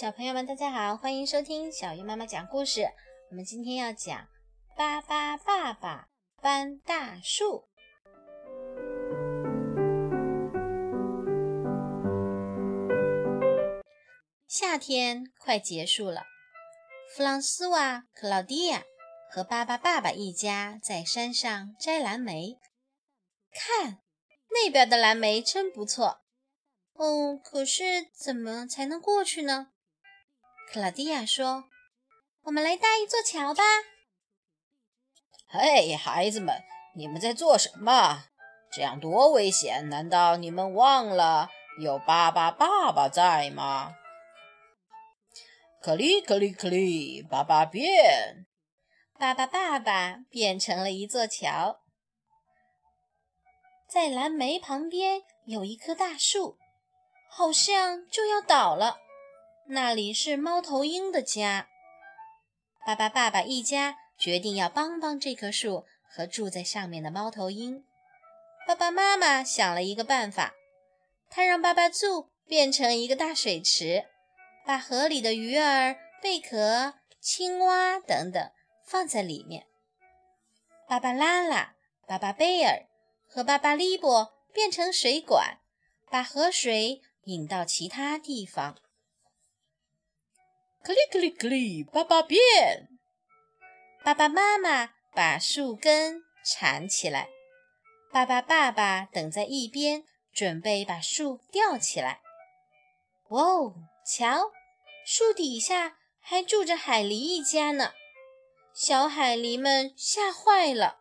[0.00, 2.82] 小朋友们，大家好，欢迎收听小鱼妈妈讲故事。
[3.30, 4.16] 我们今天要讲
[4.76, 6.06] 《巴巴爸爸
[6.40, 7.64] 搬大树》。
[14.46, 16.22] 夏天快结束了，
[17.12, 18.84] 弗朗斯瓦、克劳迪亚
[19.28, 22.56] 和巴巴爸爸一家在山上摘蓝莓。
[23.50, 23.98] 看，
[24.50, 26.20] 那边的蓝莓真不错。
[26.92, 29.72] 哦，可是怎么才能过去呢？
[30.70, 31.64] 克劳迪亚说
[32.44, 33.62] ：“我们来搭一座桥吧。”
[35.48, 36.62] 嘿，孩子们，
[36.94, 38.24] 你们在做什么？
[38.70, 39.88] 这样多危险！
[39.88, 41.48] 难道你们忘了
[41.80, 43.94] 有巴巴爸爸在吗？
[45.80, 48.46] 克里克里克里，爸爸变！
[49.18, 51.80] 爸爸爸爸变成了一座桥，
[53.88, 56.58] 在蓝莓旁边有一棵大树，
[57.30, 58.98] 好像就要倒了。
[59.70, 61.68] 那里是猫头鹰的家。
[62.86, 67.84] 巴巴爸爸一家决定要帮帮这棵树和住在上面的猫头鹰。
[68.66, 70.54] 爸爸妈妈想了一个办法，
[71.28, 74.06] 他让巴巴兔变成一个大水池，
[74.64, 78.50] 把河里的鱼儿、贝壳、青蛙等等
[78.86, 79.66] 放在里面。
[80.88, 81.74] 巴巴拉拉、
[82.06, 82.86] 巴巴贝尔
[83.28, 85.58] 和巴巴利波变成水管，
[86.10, 88.78] 把河水引到其他地方。
[90.82, 92.88] 克里克里克里，爸爸变！
[94.04, 97.28] 爸爸妈妈把树根缠起来，
[98.10, 102.20] 爸爸爸爸等在一边，准备把树吊起来。
[103.30, 103.74] 哇哦，
[104.06, 104.52] 瞧，
[105.04, 107.92] 树底下还住着海狸一家呢！
[108.72, 111.00] 小海狸们吓坏了，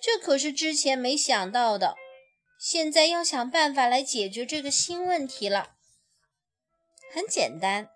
[0.00, 1.96] 这可是之前没想到的。
[2.58, 5.74] 现在要想办法来解决这个新问题了。
[7.12, 7.90] 很简单。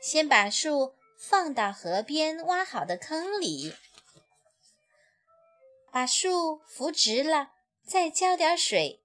[0.00, 3.74] 先把树放到河边挖好的坑里，
[5.92, 7.50] 把树扶直了，
[7.86, 9.02] 再浇点水。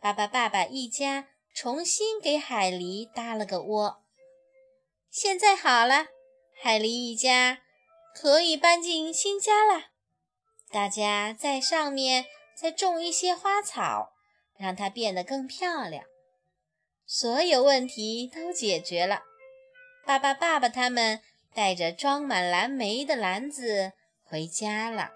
[0.00, 4.02] 爸爸、爸爸一家重新给海狸搭了个窝。
[5.10, 6.06] 现在好了，
[6.62, 7.60] 海狸一家
[8.14, 9.88] 可以搬进新家了。
[10.70, 12.26] 大家在上面
[12.56, 14.12] 再种一些花草，
[14.56, 16.04] 让它变得更漂亮。
[17.06, 19.22] 所有问题都解决了。
[20.06, 21.20] 爸爸、爸爸他们
[21.54, 23.92] 带着装满蓝莓的篮子
[24.22, 25.10] 回家了。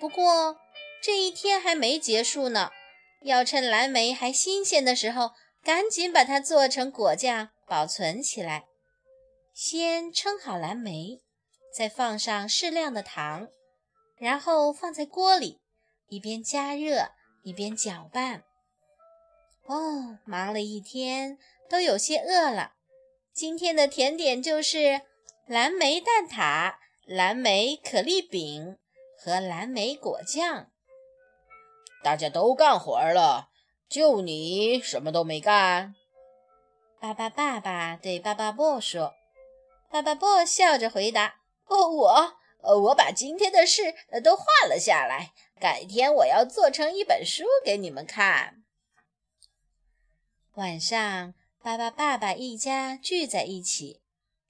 [0.00, 0.56] 不过
[1.02, 2.70] 这一天还没结束呢，
[3.22, 8.64] 要趁蓝莓还新鲜的时候，赶紧把它做成果酱保存起来。
[9.52, 11.20] 先称好蓝莓，
[11.76, 13.48] 再放上适量的糖，
[14.16, 15.60] 然后放在锅里，
[16.08, 17.10] 一边加热
[17.42, 18.42] 一边搅拌。
[19.66, 22.72] 哦，忙了一天，都有些饿了。
[23.34, 25.02] 今天的甜点就是
[25.48, 28.78] 蓝莓蛋挞、蓝莓可丽饼
[29.18, 30.70] 和蓝莓果酱。
[32.00, 33.48] 大家都干活了，
[33.88, 35.96] 就你什么都没干。
[37.00, 39.14] 巴巴爸爸对巴巴布说
[39.90, 42.34] ：“巴巴布笑着回答：‘哦，我……
[42.62, 48.62] 呃，我把今天的事都画了下来，改天我要做成一本书给你们看。’
[50.54, 54.02] 晚上。”巴巴爸爸一家聚在一起，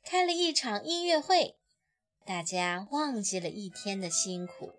[0.02, 1.56] 开了一场音乐会，
[2.26, 4.72] 大家忘记了一天的辛苦。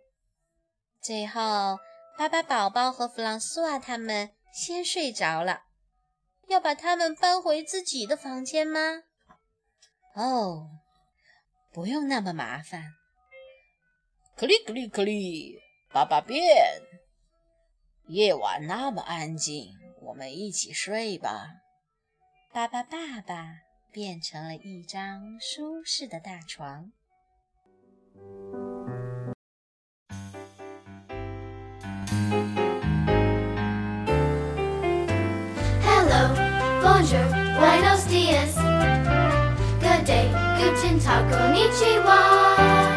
[1.01, 1.77] 最后，
[2.17, 5.61] 巴巴宝宝和弗朗索瓦他们先睡着了。
[6.49, 9.03] 要把他们搬回自己的房间吗？
[10.15, 10.67] 哦，
[11.71, 12.83] 不用那么麻烦。
[14.35, 15.57] 克里克里克里，
[15.89, 16.43] 爸爸变。
[18.09, 19.69] 夜晚那么安静，
[20.01, 21.61] 我们一起睡吧。
[22.55, 26.89] 巴巴爸爸变成了一张舒适的大床。
[35.83, 36.33] Hello,
[36.81, 37.27] bonjour,
[37.59, 38.55] buenos dias.
[39.81, 42.94] Good day, guten tag, konnichiwa.